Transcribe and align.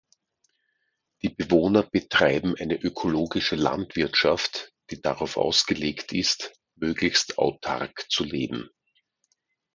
Die 1.21 1.29
Bewohner 1.29 1.83
betreiben 1.83 2.55
eine 2.57 2.73
ökologische 2.81 3.55
Landwirtschaft, 3.55 4.73
die 4.89 4.99
darauf 4.99 5.37
ausgelegt 5.37 6.11
ist, 6.11 6.53
möglichst 6.73 7.37
autark 7.37 8.07
zu 8.09 8.23
leben. 8.23 8.71